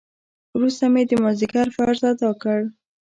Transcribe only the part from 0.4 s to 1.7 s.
وروسته مې د مازديګر